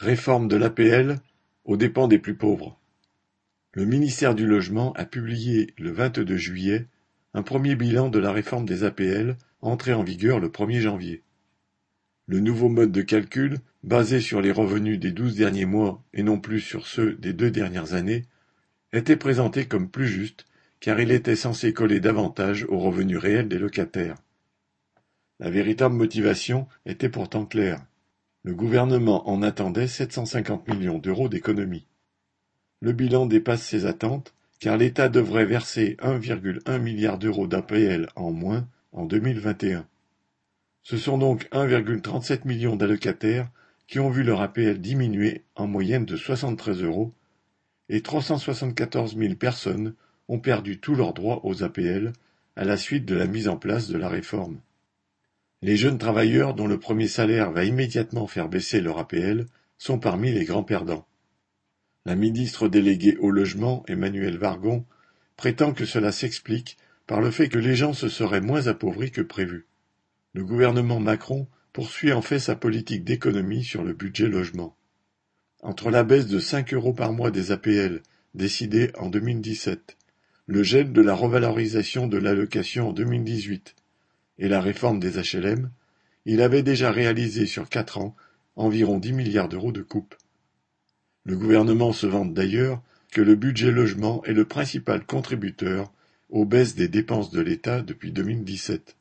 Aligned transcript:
Réforme 0.00 0.48
de 0.48 0.56
l'APL 0.56 1.18
aux 1.66 1.76
dépens 1.76 2.08
des 2.08 2.18
plus 2.18 2.34
pauvres. 2.34 2.80
Le 3.74 3.84
ministère 3.84 4.34
du 4.34 4.46
Logement 4.46 4.94
a 4.94 5.04
publié 5.04 5.74
le 5.76 5.90
vingt-deux 5.90 6.38
juillet 6.38 6.86
un 7.34 7.42
premier 7.42 7.76
bilan 7.76 8.08
de 8.08 8.18
la 8.18 8.32
réforme 8.32 8.64
des 8.64 8.82
APL 8.82 9.36
entrée 9.60 9.92
en 9.92 10.02
vigueur 10.02 10.40
le 10.40 10.48
1er 10.48 10.80
janvier. 10.80 11.22
Le 12.26 12.40
nouveau 12.40 12.70
mode 12.70 12.92
de 12.92 13.02
calcul, 13.02 13.58
basé 13.82 14.22
sur 14.22 14.40
les 14.40 14.52
revenus 14.52 14.98
des 14.98 15.12
douze 15.12 15.36
derniers 15.36 15.66
mois 15.66 16.02
et 16.14 16.22
non 16.22 16.40
plus 16.40 16.60
sur 16.60 16.86
ceux 16.86 17.12
des 17.16 17.34
deux 17.34 17.50
dernières 17.50 17.92
années, 17.92 18.24
était 18.94 19.16
présenté 19.16 19.66
comme 19.66 19.90
plus 19.90 20.08
juste 20.08 20.46
car 20.80 20.98
il 20.98 21.10
était 21.10 21.36
censé 21.36 21.74
coller 21.74 22.00
davantage 22.00 22.64
aux 22.70 22.78
revenus 22.78 23.18
réels 23.18 23.48
des 23.48 23.58
locataires. 23.58 24.16
La 25.40 25.50
véritable 25.50 25.94
motivation 25.94 26.66
était 26.86 27.10
pourtant 27.10 27.44
claire. 27.44 27.84
Le 28.42 28.54
gouvernement 28.54 29.28
en 29.28 29.42
attendait 29.42 29.86
750 29.86 30.66
millions 30.68 30.98
d'euros 30.98 31.28
d'économies. 31.28 31.86
Le 32.80 32.92
bilan 32.92 33.26
dépasse 33.26 33.62
ses 33.62 33.84
attentes, 33.84 34.32
car 34.60 34.78
l'État 34.78 35.10
devrait 35.10 35.44
verser 35.44 35.96
1,1 36.00 36.78
milliard 36.78 37.18
d'euros 37.18 37.46
d'APL 37.46 38.08
en 38.16 38.32
moins 38.32 38.66
en 38.92 39.04
2021. 39.04 39.86
Ce 40.82 40.96
sont 40.96 41.18
donc 41.18 41.48
1,37 41.52 42.46
million 42.46 42.76
d'allocataires 42.76 43.50
qui 43.86 44.00
ont 44.00 44.08
vu 44.08 44.22
leur 44.22 44.40
APL 44.40 44.80
diminuer 44.80 45.44
en 45.54 45.66
moyenne 45.66 46.06
de 46.06 46.16
73 46.16 46.82
euros 46.82 47.12
et 47.90 48.00
374 48.00 49.18
000 49.18 49.34
personnes 49.34 49.94
ont 50.28 50.38
perdu 50.38 50.78
tous 50.78 50.94
leurs 50.94 51.12
droits 51.12 51.44
aux 51.44 51.62
APL 51.62 52.14
à 52.56 52.64
la 52.64 52.78
suite 52.78 53.04
de 53.04 53.16
la 53.16 53.26
mise 53.26 53.48
en 53.48 53.58
place 53.58 53.88
de 53.88 53.98
la 53.98 54.08
réforme. 54.08 54.60
Les 55.62 55.76
jeunes 55.76 55.98
travailleurs 55.98 56.54
dont 56.54 56.66
le 56.66 56.78
premier 56.78 57.06
salaire 57.06 57.50
va 57.50 57.64
immédiatement 57.64 58.26
faire 58.26 58.48
baisser 58.48 58.80
leur 58.80 58.98
APL 58.98 59.46
sont 59.76 59.98
parmi 59.98 60.32
les 60.32 60.44
grands 60.44 60.64
perdants. 60.64 61.06
La 62.06 62.14
ministre 62.14 62.68
déléguée 62.68 63.18
au 63.18 63.30
logement, 63.30 63.84
Emmanuelle 63.86 64.38
Vargon, 64.38 64.86
prétend 65.36 65.74
que 65.74 65.84
cela 65.84 66.12
s'explique 66.12 66.78
par 67.06 67.20
le 67.20 67.30
fait 67.30 67.48
que 67.48 67.58
les 67.58 67.76
gens 67.76 67.92
se 67.92 68.08
seraient 68.08 68.40
moins 68.40 68.68
appauvris 68.68 69.10
que 69.10 69.20
prévu. 69.20 69.66
Le 70.32 70.44
gouvernement 70.44 70.98
Macron 70.98 71.46
poursuit 71.74 72.12
en 72.12 72.22
fait 72.22 72.38
sa 72.38 72.56
politique 72.56 73.04
d'économie 73.04 73.64
sur 73.64 73.84
le 73.84 73.92
budget 73.92 74.28
logement. 74.28 74.76
Entre 75.62 75.90
la 75.90 76.04
baisse 76.04 76.26
de 76.26 76.38
5 76.38 76.72
euros 76.72 76.94
par 76.94 77.12
mois 77.12 77.30
des 77.30 77.52
APL 77.52 78.02
décidée 78.34 78.92
en 78.98 79.10
2017, 79.10 79.98
le 80.46 80.62
gel 80.62 80.92
de 80.92 81.02
la 81.02 81.14
revalorisation 81.14 82.06
de 82.06 82.16
l'allocation 82.16 82.88
en 82.88 82.92
2018 82.92 83.76
et 84.40 84.48
la 84.48 84.60
réforme 84.60 84.98
des 84.98 85.20
HLM, 85.20 85.70
il 86.24 86.42
avait 86.42 86.62
déjà 86.62 86.90
réalisé 86.90 87.46
sur 87.46 87.68
quatre 87.68 87.98
ans 87.98 88.16
environ 88.56 88.98
dix 88.98 89.12
milliards 89.12 89.48
d'euros 89.48 89.70
de 89.70 89.82
coupes. 89.82 90.16
Le 91.24 91.36
gouvernement 91.36 91.92
se 91.92 92.06
vante 92.06 92.34
d'ailleurs 92.34 92.82
que 93.12 93.20
le 93.20 93.36
budget 93.36 93.70
logement 93.70 94.24
est 94.24 94.32
le 94.32 94.44
principal 94.44 95.04
contributeur 95.04 95.92
aux 96.30 96.44
baisses 96.44 96.74
des 96.74 96.88
dépenses 96.88 97.30
de 97.30 97.40
l'État 97.40 97.82
depuis 97.82 98.12
2017. 98.12 98.96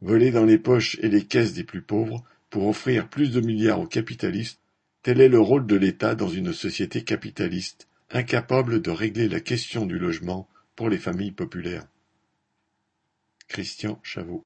Voler 0.00 0.30
dans 0.30 0.44
les 0.44 0.58
poches 0.58 0.96
et 1.00 1.08
les 1.08 1.24
caisses 1.24 1.52
des 1.52 1.64
plus 1.64 1.82
pauvres 1.82 2.24
pour 2.48 2.66
offrir 2.66 3.08
plus 3.08 3.30
de 3.30 3.40
milliards 3.40 3.80
aux 3.80 3.86
capitalistes, 3.86 4.60
tel 5.02 5.20
est 5.20 5.28
le 5.28 5.40
rôle 5.40 5.66
de 5.66 5.76
l'État 5.76 6.14
dans 6.14 6.28
une 6.28 6.52
société 6.52 7.02
capitaliste, 7.02 7.88
incapable 8.10 8.80
de 8.80 8.90
régler 8.90 9.28
la 9.28 9.40
question 9.40 9.86
du 9.86 9.98
logement 9.98 10.48
pour 10.76 10.88
les 10.88 10.98
familles 10.98 11.32
populaires. 11.32 11.86
Christian 13.52 13.96
Chavot 14.04 14.38